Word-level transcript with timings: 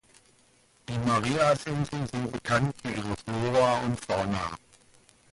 Die 0.89 0.97
Marias-Inseln 1.07 2.07
sind 2.07 2.31
bekannt 2.31 2.73
für 2.81 2.89
ihre 2.89 3.15
Flora 3.17 3.81
und 3.85 4.03
Fauna. 4.03 4.57